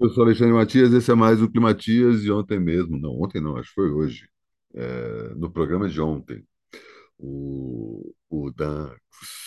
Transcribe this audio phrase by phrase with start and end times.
[0.00, 2.98] Eu sou Alexandre Matias, esse é mais o Climatias de ontem mesmo.
[2.98, 4.28] Não, ontem não, acho que foi hoje.
[4.74, 6.44] É, no programa de ontem,
[7.18, 8.90] o, o Dan,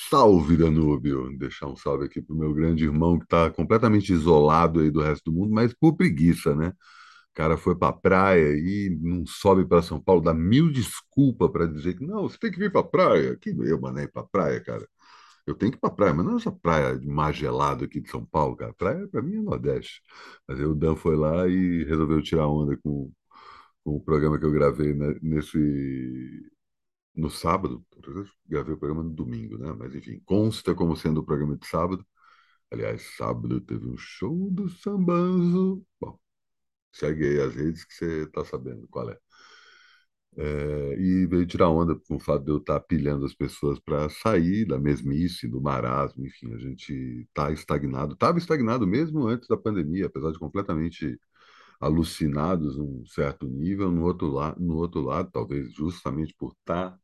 [0.09, 4.91] salve Danúbio, deixar um salve aqui pro meu grande irmão que está completamente isolado aí
[4.91, 6.69] do resto do mundo, mas por preguiça, né?
[6.69, 11.51] O cara foi para a praia e não sobe para São Paulo, dá mil desculpas
[11.51, 13.37] para dizer que não, você tem que vir para a praia.
[13.37, 14.87] Que eu mandei para a praia, cara.
[15.45, 18.09] Eu tenho que ir pra praia, mas não essa praia de mar gelado aqui de
[18.09, 18.73] São Paulo, cara.
[18.73, 20.01] Praia pra mim é Nordeste.
[20.47, 23.11] Mas aí o Dan foi lá e resolveu tirar onda com,
[23.83, 25.57] com o programa que eu gravei né, nesse.
[27.15, 27.85] No sábado,
[28.47, 29.71] gravei o programa no domingo, né?
[29.73, 32.05] Mas enfim, consta como sendo o programa de sábado.
[32.71, 35.85] Aliás, sábado teve um show do Sambanzo.
[35.99, 36.19] Bom,
[36.93, 39.19] segue aí as redes que você tá sabendo qual é.
[40.35, 44.09] É, e veio tirar onda com o fato de eu estar pilhando as pessoas para
[44.09, 46.91] sair da mesmice, do marasmo, enfim, a gente
[47.27, 51.19] está estagnado, estava estagnado mesmo antes da pandemia, apesar de completamente
[51.79, 56.97] alucinados num certo nível, no outro, la no outro lado, talvez justamente por estar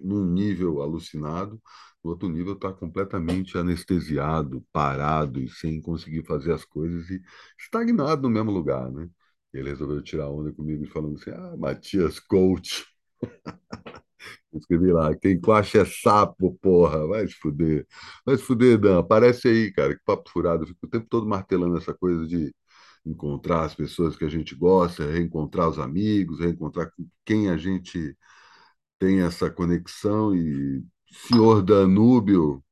[0.00, 1.60] num nível alucinado,
[2.02, 7.20] no outro nível está completamente anestesiado, parado e sem conseguir fazer as coisas e
[7.58, 9.08] estagnado no mesmo lugar, né?
[9.52, 12.84] Ele resolveu tirar onda comigo falando assim: Ah, Matias Coach.
[14.52, 17.86] Escrevi lá, quem coacha é sapo, porra, vai se fuder.
[18.24, 20.64] Vai se fuder, Dan, aparece aí, cara, que papo furado.
[20.64, 22.54] Eu fico o tempo todo martelando essa coisa de
[23.06, 28.16] encontrar as pessoas que a gente gosta, reencontrar os amigos, reencontrar com quem a gente
[28.98, 30.34] tem essa conexão.
[30.34, 30.84] E
[31.28, 32.62] senhor Danúbio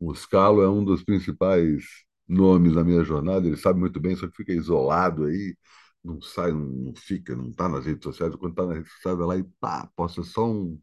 [0.00, 1.84] Muscalo é um dos principais
[2.28, 5.56] nomes da minha jornada, ele sabe muito bem, só que fica isolado aí
[6.04, 9.26] não sai, não fica, não está nas redes sociais, quando está nas redes sociais, vai
[9.26, 10.80] lá e pá, posta só um,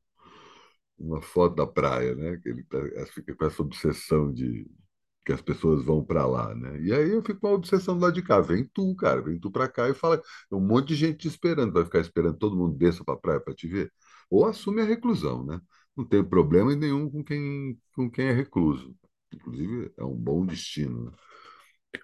[0.98, 2.38] uma foto da praia, né?
[2.38, 2.78] Que ele tá,
[3.14, 4.66] fica com essa obsessão de
[5.26, 6.82] que as pessoas vão para lá, né?
[6.82, 9.52] E aí eu fico com a obsessão lado de cá, vem tu, cara, vem tu
[9.52, 10.18] para cá e fala,
[10.50, 13.18] tem um monte de gente te esperando, vai ficar esperando todo mundo desça para a
[13.18, 13.92] praia para te ver,
[14.30, 15.60] ou assume a reclusão, né?
[15.96, 18.96] Não tem problema nenhum com quem com quem é recluso.
[19.34, 21.06] Inclusive, é um bom destino.
[21.06, 21.12] Né?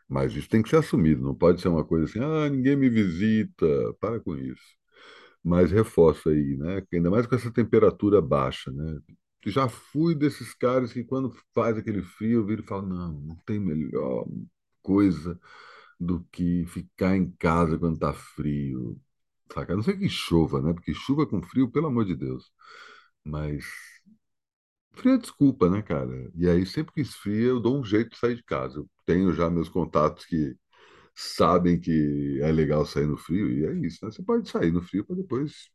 [0.08, 2.90] Mas isso tem que ser assumido, não pode ser uma coisa assim, ah, ninguém me
[2.90, 3.66] visita,
[4.00, 4.62] para com isso.
[5.44, 6.84] Mas reforça aí, né?
[6.94, 9.00] Ainda mais com essa temperatura baixa, né?
[9.46, 13.36] Já fui desses caras que quando faz aquele frio, eu viro e falo, não, não
[13.46, 14.26] tem melhor
[14.81, 15.40] coisa
[16.00, 19.00] do que ficar em casa quando tá frio.
[19.54, 19.74] Saca?
[19.74, 20.74] A não ser que chova, né?
[20.74, 22.52] Porque chuva com frio, pelo amor de Deus.
[23.24, 23.66] Mas
[24.94, 26.31] frio é desculpa, né, cara?
[26.36, 28.80] E aí, sempre que esfria, eu dou um jeito de sair de casa.
[28.80, 30.56] Eu tenho já meus contatos que
[31.16, 34.12] sabem que é legal sair no frio, e é isso, né?
[34.12, 35.70] Você pode sair no frio para depois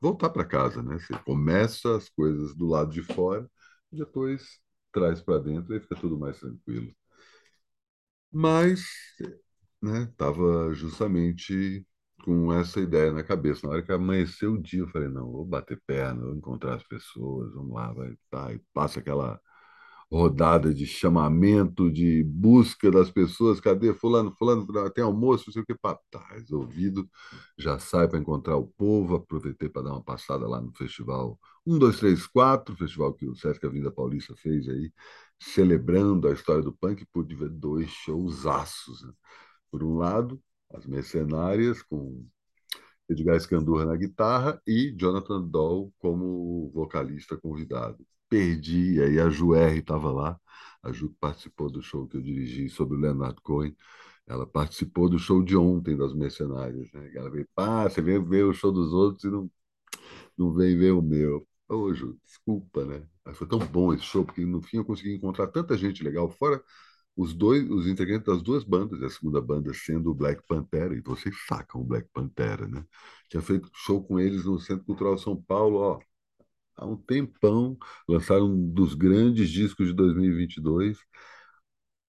[0.00, 0.98] voltar para casa, né?
[0.98, 3.48] Você começa as coisas do lado de fora,
[3.92, 4.60] depois
[4.92, 6.92] traz para dentro e fica tudo mais tranquilo.
[8.32, 8.84] Mas,
[9.80, 11.86] né, tava justamente
[12.24, 13.66] com essa ideia na cabeça.
[13.66, 16.84] Na hora que amanheceu o dia, eu falei, não, vou bater perna, vou encontrar as
[16.84, 19.40] pessoas, vamos lá, vai, tá, e passa aquela
[20.12, 23.60] rodada de chamamento, de busca das pessoas.
[23.60, 25.74] Cadê fulano, fulano, tem almoço, não sei o que.
[26.10, 27.08] Tá resolvido.
[27.58, 29.16] Já sai para encontrar o povo.
[29.16, 33.34] Aproveitei para dar uma passada lá no festival 1, 2, 3, 4, festival que o
[33.34, 34.92] Sesc Avenida Paulista fez aí,
[35.40, 37.06] celebrando a história do punk.
[37.34, 39.02] Ver dois showzaços.
[39.02, 39.12] Né?
[39.70, 40.40] Por um lado,
[40.74, 42.24] as Mercenárias, com
[43.08, 49.02] Edgar Escandurra na guitarra e Jonathan Doll como vocalista convidado perdi.
[49.02, 50.40] Aí a Ju R estava lá,
[50.82, 53.76] a Ju participou do show que eu dirigi sobre o Leonard Cohen.
[54.26, 56.90] Ela participou do show de ontem das Mercenárias.
[56.92, 57.12] Né?
[57.14, 59.50] Ela veio, pá, você veio ver o show dos outros e não,
[60.38, 61.46] não veio ver o meu.
[61.68, 63.06] Ô, Ju, desculpa, né?
[63.24, 66.30] Mas foi tão bom esse show, porque no fim eu consegui encontrar tanta gente legal,
[66.30, 66.62] fora
[67.16, 71.00] os dois, os integrantes das duas bandas, a segunda banda sendo o Black Pantera, e
[71.00, 72.84] vocês sacam o Black Pantera, né?
[73.28, 76.00] Tinha feito show com eles no Centro Cultural São Paulo, ó,
[76.76, 77.76] há um tempão,
[78.08, 80.98] lançaram um dos grandes discos de 2022,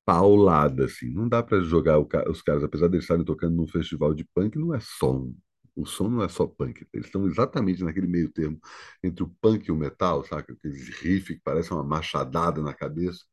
[0.05, 1.09] paulada, assim.
[1.09, 4.57] Não dá para jogar os caras, apesar de eles estarem tocando num festival de punk,
[4.57, 5.33] não é som.
[5.75, 8.59] O som não é só punk, eles estão exatamente naquele meio termo
[9.03, 10.53] entre o punk e o metal, sabe?
[10.53, 13.23] Aqueles riffs que parecem uma machadada na cabeça.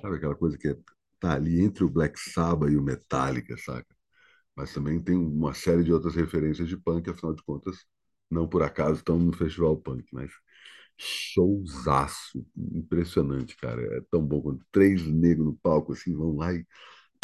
[0.00, 0.76] Sabe aquela coisa que é,
[1.20, 3.86] tá ali entre o Black Sabbath e o Metallica, saca?
[4.56, 7.78] Mas também tem uma série de outras referências de punk, afinal de contas,
[8.30, 10.30] não por acaso estão no festival punk, mas
[10.96, 13.82] showzaço, impressionante, cara.
[13.98, 16.66] É tão bom quando três negros no palco assim vão lá e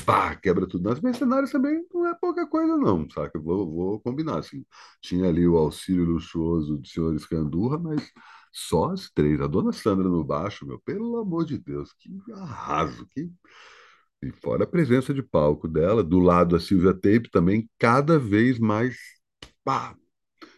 [0.05, 0.89] pá, quebra tudo.
[0.89, 3.39] Nas mercenários também não é pouca coisa, não, saca?
[3.41, 4.65] Vou, vou combinar assim.
[5.01, 8.11] Tinha ali o auxílio luxuoso do senhor Escandurra, mas
[8.53, 9.41] só as três.
[9.41, 13.31] A dona Sandra no baixo, meu, pelo amor de Deus, que arraso, que
[14.25, 18.59] E fora a presença de palco dela, do lado a Silvia Tape também, cada vez
[18.59, 18.97] mais
[19.65, 19.95] pá!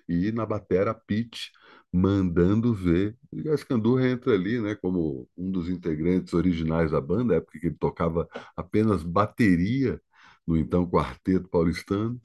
[0.08, 1.50] E na batera, a Pete
[1.92, 3.16] mandando ver.
[3.32, 7.76] E Gascandurra entra ali, né, como um dos integrantes originais da banda, época que ele
[7.76, 10.00] tocava apenas bateria
[10.46, 12.20] no então Quarteto Paulistano.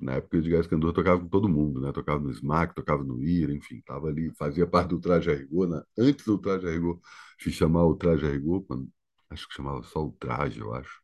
[0.00, 1.92] Na época de Gás Candor tocava com todo mundo, né?
[1.92, 5.68] Tocava no Smack, tocava no Ira, enfim, tava ali, fazia parte do Traje a Rigor,
[5.68, 5.82] né?
[5.96, 7.00] Antes do Traje a Rigor
[7.38, 8.88] se chamar o Traje a Rigor, quando,
[9.32, 11.00] acho que chamava só o Traje, eu acho.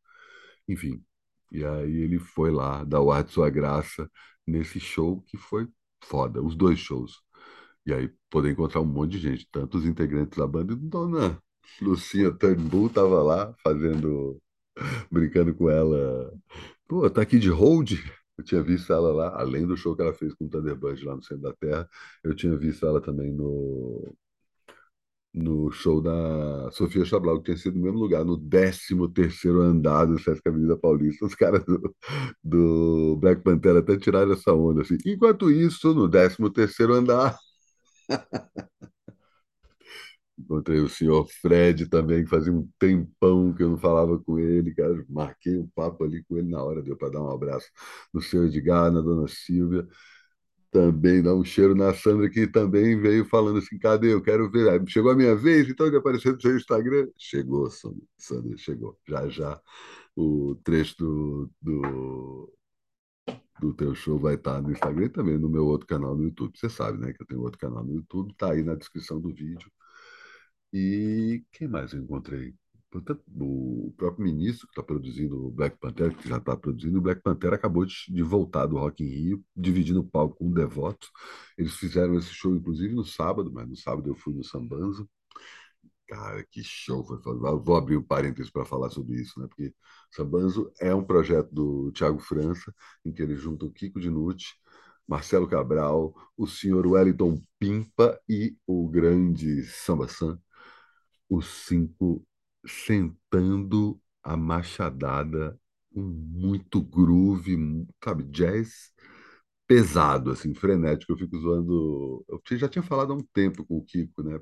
[0.68, 1.02] Enfim,
[1.52, 4.10] e aí ele foi lá dar o ar de sua graça
[4.46, 5.68] nesse show que foi
[6.04, 7.20] foda, os dois shows.
[7.86, 11.40] E aí poder encontrar um monte de gente, tanto os integrantes da banda e Dona
[11.80, 14.40] Lucinha Turnbull tava lá fazendo,
[15.10, 16.32] brincando com ela.
[16.88, 17.92] Pô, tá aqui de hold?
[18.36, 21.16] Eu tinha visto ela lá, além do show que ela fez com o Thunderbird lá
[21.16, 21.88] no centro da Terra,
[22.22, 24.14] eu tinha visto ela também no,
[25.34, 30.18] no show da Sofia Chablau, que tinha sido no mesmo lugar, no 13º andar do
[30.18, 31.26] Sesc Avenida Paulista.
[31.26, 31.94] Os caras do,
[32.42, 34.82] do Black Panther até tiraram essa onda.
[34.82, 34.96] Assim.
[35.06, 37.36] Enquanto isso, no 13º andar...
[40.38, 44.72] Encontrei o senhor Fred também, que fazia um tempão que eu não falava com ele,
[44.74, 45.04] cara.
[45.08, 47.66] Marquei um papo ali com ele na hora, deu para dar um abraço
[48.14, 49.86] no senhor Edgar, na dona Silvia.
[50.70, 54.12] Também dá um cheiro na Sandra, que também veio falando assim: cadê?
[54.12, 54.82] Eu quero ver.
[54.88, 57.08] Chegou a minha vez, então ele apareceu no seu Instagram.
[57.16, 58.98] Chegou, Sandra, Sandra chegou.
[59.08, 59.60] Já já
[60.16, 62.52] o trecho do, do,
[63.60, 66.58] do teu show vai estar no Instagram e também no meu outro canal no YouTube.
[66.58, 67.12] Você sabe, né?
[67.12, 69.70] Que eu tenho outro canal no YouTube, tá aí na descrição do vídeo.
[70.72, 72.54] E quem mais eu encontrei?
[72.90, 77.02] Portanto, o próprio ministro que está produzindo o Black Panther, que já está produzindo, o
[77.02, 81.08] Black Panther acabou de, voltar do Rock in Rio, dividindo o palco com o Devoto.
[81.58, 85.06] Eles fizeram esse show, inclusive, no sábado, mas no sábado eu fui no Sambanza.
[86.06, 87.18] Cara, que show foi
[87.58, 89.46] Vou abrir um parênteses para falar sobre isso, né?
[89.46, 89.74] Porque
[90.10, 92.74] Sambanzo é um projeto do Tiago França,
[93.04, 94.54] em que ele junta o Kiko Dinucci,
[95.06, 100.40] Marcelo Cabral, o senhor Wellington Pimpa e o grande Samba Sam
[101.28, 102.24] os cinco
[102.68, 105.58] sentando a machadada
[105.92, 108.92] com muito groove, sabe, jazz
[109.66, 111.12] pesado, assim, frenético.
[111.12, 112.24] Eu fico zoando.
[112.28, 114.40] Eu já tinha falado há um tempo com o Kiko, né?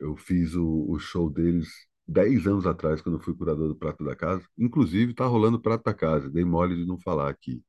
[0.00, 1.68] Eu fiz o, o show deles
[2.06, 4.44] dez anos atrás, quando eu fui curador do Prato da Casa.
[4.58, 6.30] Inclusive, tá rolando o Prato da Casa.
[6.30, 7.62] Dei mole de não falar aqui.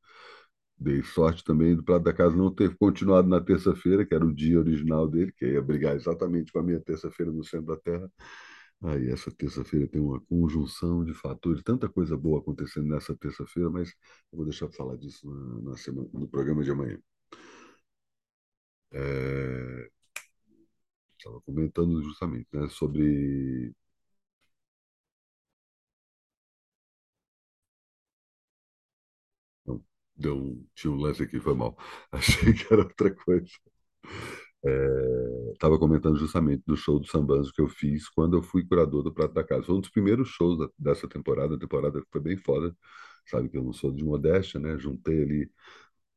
[0.78, 4.34] Dei sorte também do Prato da Casa não ter continuado na terça-feira, que era o
[4.34, 8.10] dia original dele, que ia brigar exatamente com a minha terça-feira no centro da Terra.
[8.82, 13.90] Aí essa terça-feira tem uma conjunção de fatores, tanta coisa boa acontecendo nessa terça-feira, mas
[14.32, 17.00] eu vou deixar para falar disso na, na, semana, no programa de amanhã.
[21.18, 21.42] Estava é...
[21.46, 23.74] comentando justamente né, sobre
[30.16, 31.78] deu um, tinha um lance aqui, foi mal.
[32.12, 33.48] Achei que era outra coisa
[35.54, 39.04] estava é, comentando justamente do show do Sambanzo que eu fiz quando eu fui curador
[39.04, 39.64] do Prato da Casa.
[39.66, 42.76] Foi um dos primeiros shows da, dessa temporada, a temporada foi bem foda,
[43.26, 44.78] sabe que eu não sou de modéstia, né?
[44.78, 45.52] Juntei ali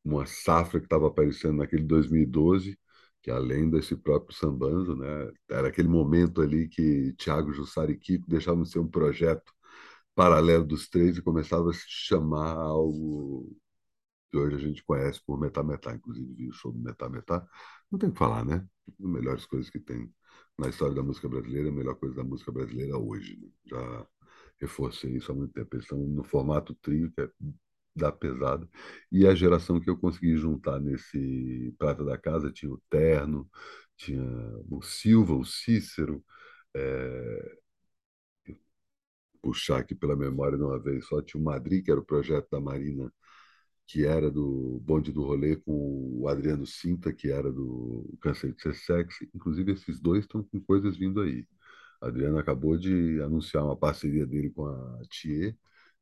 [0.03, 2.77] uma safra que estava aparecendo naquele 2012,
[3.21, 5.31] que além desse próprio Sambanzo, né?
[5.49, 9.51] Era aquele momento ali que Thiago Jussari e Kiko deixavam de ser um projeto
[10.15, 13.55] paralelo dos três e começava a se chamar algo
[14.29, 17.47] que hoje a gente conhece por Metá Metá, inclusive vi o show do Metá Metá,
[17.91, 18.65] não tem o que falar, né?
[18.99, 20.11] As melhores coisas que tem
[20.57, 23.37] na história da música brasileira, a melhor coisa da música brasileira hoje.
[23.39, 23.49] Né?
[23.65, 24.07] Já
[24.59, 25.77] reforcei isso há muito tempo.
[25.77, 27.29] Estão no formato trio, que é
[27.95, 28.69] da pesada.
[29.11, 33.49] E a geração que eu consegui juntar nesse Prata da Casa tinha o Terno,
[33.97, 34.23] tinha
[34.69, 36.23] o Silva, o Cícero.
[36.75, 37.57] É...
[39.41, 42.47] Puxar aqui pela memória de uma vez só, tinha o Madrid, que era o projeto
[42.51, 43.11] da Marina
[43.87, 48.61] que era do Bonde do Rolê, com o Adriano Cinta, que era do Câncer de
[48.61, 49.29] Ser Sexy.
[49.33, 51.47] Inclusive, esses dois estão com coisas vindo aí.
[52.01, 55.55] A Adriano acabou de anunciar uma parceria dele com a Thier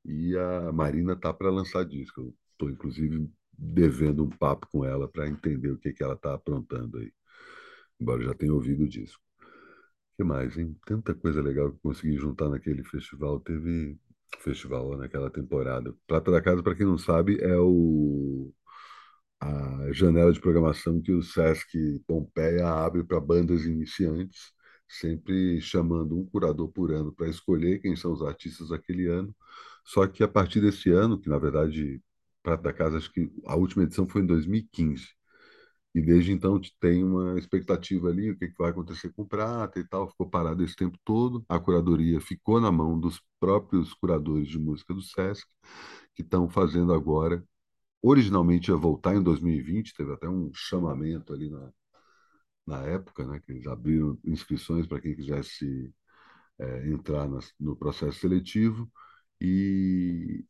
[0.03, 2.21] e a Marina tá para lançar disco.
[2.21, 6.33] Eu estou, inclusive, devendo um papo com ela para entender o que, que ela está
[6.33, 7.13] aprontando aí.
[7.99, 9.21] Embora eu já tenha ouvido o disco.
[10.13, 10.75] O que mais, hein?
[10.85, 13.39] Tanta coisa legal que consegui juntar naquele festival.
[13.39, 13.97] Teve
[14.39, 15.93] festival naquela temporada.
[16.07, 18.53] Prata da Casa, para quem não sabe, é o
[19.39, 24.53] a janela de programação que o Sesc Pompeia abre para bandas iniciantes,
[24.87, 29.35] sempre chamando um curador por ano para escolher quem são os artistas daquele ano.
[29.85, 32.01] Só que a partir desse ano, que na verdade
[32.43, 35.07] Prata da Casa, acho que a última edição foi em 2015.
[35.95, 39.79] E desde então tem uma expectativa ali, o que que vai acontecer com o Prata
[39.79, 40.09] e tal.
[40.09, 41.45] Ficou parado esse tempo todo.
[41.47, 45.47] A curadoria ficou na mão dos próprios curadores de música do Sesc,
[46.13, 47.41] que estão fazendo agora.
[48.01, 51.71] Originalmente ia voltar em 2020, teve até um chamamento ali na,
[52.67, 55.93] na época, né, que eles abriram inscrições para quem quisesse
[56.59, 57.27] é, entrar
[57.59, 58.91] no processo seletivo
[59.39, 60.45] e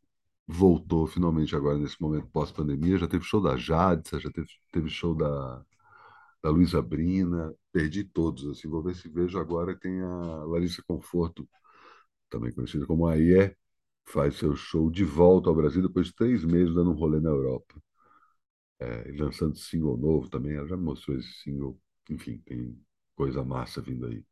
[0.48, 2.98] voltou finalmente agora nesse momento pós-pandemia.
[2.98, 5.64] Já teve show da Jadsa, já teve, teve show da,
[6.44, 9.78] da Luísa Brina, perdi todos, assim, vou ver se vejo agora.
[9.78, 11.48] Tem a Larissa Conforto,
[12.30, 13.56] também conhecida como Aie,
[14.06, 17.30] faz seu show de volta ao Brasil depois de três meses dando um rolê na
[17.30, 17.76] Europa.
[18.80, 21.80] É, lançando single novo também, ela já mostrou esse single.
[22.10, 22.78] Enfim, tem
[23.16, 24.24] coisa massa vindo aí.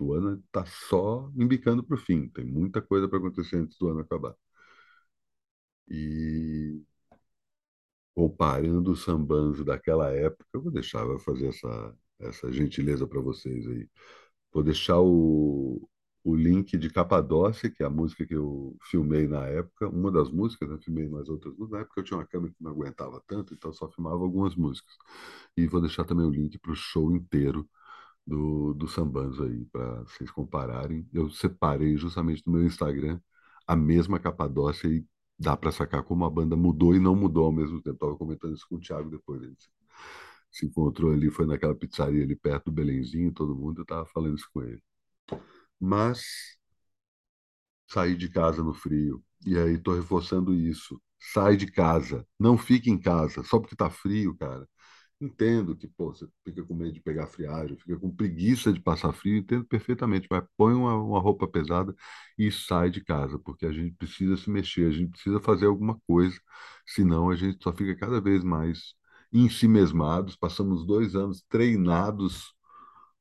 [0.00, 3.88] O ano está só embicando para o fim, tem muita coisa para acontecer antes do
[3.88, 4.34] ano acabar.
[5.92, 6.82] E
[8.14, 13.66] comparando o sambanzo daquela época, eu vou deixar, vou fazer essa, essa gentileza para vocês
[13.66, 13.88] aí.
[14.52, 15.88] Vou deixar o,
[16.24, 20.30] o link de Capadócia, que é a música que eu filmei na época, uma das
[20.30, 23.54] músicas, eu filmei mais outras Na época eu tinha uma câmera que não aguentava tanto,
[23.54, 24.94] então só filmava algumas músicas.
[25.56, 27.68] E vou deixar também o link para o show inteiro
[28.26, 31.08] do, do Sambanzo aí, para vocês compararem.
[31.12, 33.20] Eu separei justamente no meu Instagram
[33.66, 35.04] a mesma Capadócia e
[35.42, 37.96] dá para sacar como a banda mudou e não mudou ao mesmo tempo.
[37.96, 39.42] Estava comentando isso com o Thiago depois.
[39.42, 39.56] Ele
[40.50, 44.36] se encontrou ali, foi naquela pizzaria ali perto do Belenzinho, todo mundo, eu estava falando
[44.36, 44.82] isso com ele.
[45.80, 46.22] Mas
[47.86, 51.00] saí de casa no frio, e aí estou reforçando isso.
[51.32, 54.68] Sai de casa, não fique em casa, só porque está frio, cara.
[55.22, 59.12] Entendo que pô, você fica com medo de pegar friagem, fica com preguiça de passar
[59.12, 61.94] frio, entendo perfeitamente, mas põe uma, uma roupa pesada
[62.36, 65.96] e sai de casa, porque a gente precisa se mexer, a gente precisa fazer alguma
[66.08, 66.36] coisa,
[66.84, 68.94] senão a gente só fica cada vez mais
[69.32, 70.34] em si mesmados.
[70.36, 72.52] Passamos dois anos treinados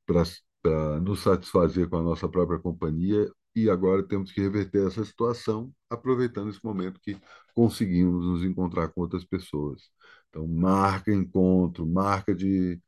[0.06, 5.74] para nos satisfazer com a nossa própria companhia e agora temos que reverter essa situação,
[5.90, 7.18] aproveitando esse momento que
[7.54, 9.82] conseguimos nos encontrar com outras pessoas.
[10.30, 12.80] Então, marca encontro, marca de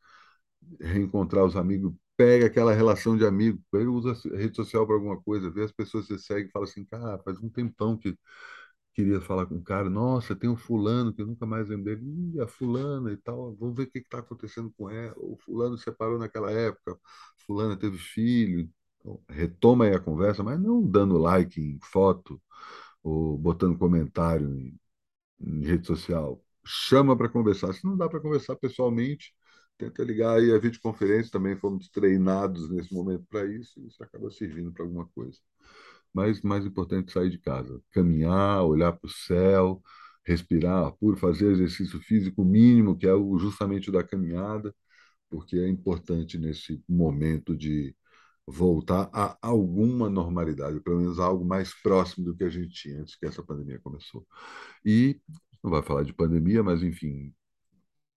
[0.80, 5.22] reencontrar os amigos, pega aquela relação de amigo, pega, usa a rede social para alguma
[5.22, 8.18] coisa, vê as pessoas que você segue e fala assim, cara, faz um tempão que
[8.94, 12.02] queria falar com o cara, nossa, tem um fulano que eu nunca mais lembro dele,
[12.36, 15.78] Ih, a fulana e tal, vamos ver o que está acontecendo com ela, o fulano
[15.78, 16.98] separou naquela época,
[17.46, 18.70] fulana teve filho,
[19.04, 22.42] então, retoma aí a conversa, mas não dando like em foto
[23.04, 24.80] ou botando comentário em,
[25.42, 27.74] em rede social, chama para conversar.
[27.74, 29.34] Se não dá para conversar pessoalmente,
[29.78, 34.32] tenta ligar aí a videoconferência, também fomos treinados nesse momento para isso, e isso acaba
[34.32, 35.40] servindo para alguma coisa.
[36.14, 39.82] Mas mais importante sair de casa, caminhar, olhar para o céu,
[40.26, 44.74] respirar puro, fazer exercício físico mínimo, que é justamente o da caminhada,
[45.30, 47.96] porque é importante nesse momento de
[48.48, 53.16] voltar a alguma normalidade, pelo menos algo mais próximo do que a gente tinha antes
[53.16, 54.26] que essa pandemia começou.
[54.86, 55.20] E
[55.64, 57.34] não vai falar de pandemia, mas enfim,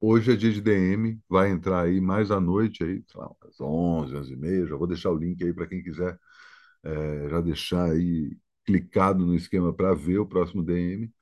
[0.01, 3.61] hoje é dia de DM, vai entrar aí mais à noite, aí, sei lá, às
[3.61, 6.19] 11, 11 e meia, já vou deixar o link aí para quem quiser
[6.85, 11.13] é, já deixar aí clicado no esquema para ver o próximo DM.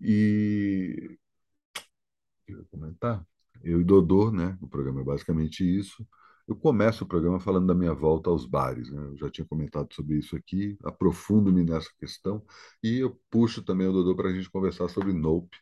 [0.00, 1.18] E
[2.46, 3.26] eu comentar,
[3.62, 4.56] eu e Dodô, né?
[4.60, 6.06] O programa é basicamente isso.
[6.46, 9.00] Eu começo o programa falando da minha volta aos bares, né?
[9.02, 12.44] Eu já tinha comentado sobre isso aqui, aprofundo-me nessa questão
[12.82, 15.56] e eu puxo também o Dodô para a gente conversar sobre Nope,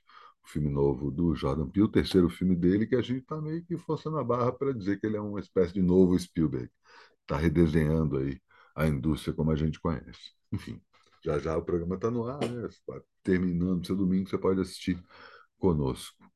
[0.44, 3.64] o filme novo do Jordan Peele, o terceiro filme dele, que a gente está meio
[3.64, 6.68] que forçando a barra para dizer que ele é uma espécie de novo Spielberg.
[7.22, 8.40] Está redesenhando aí
[8.74, 10.32] a indústria como a gente conhece.
[10.52, 10.80] Enfim,
[11.24, 12.68] já já o programa está no ar, né?
[13.22, 15.00] Terminando seu domingo, você pode assistir
[15.58, 16.31] conosco.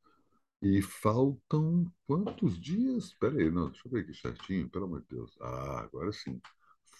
[0.62, 3.04] E faltam quantos dias?
[3.06, 5.36] Espera aí, não, deixa eu ver aqui certinho, pelo amor de Deus.
[5.40, 6.40] Ah, agora sim.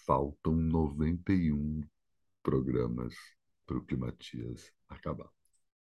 [0.05, 1.83] Faltam 91
[2.43, 3.13] programas
[3.65, 5.29] para o Climatias acabar.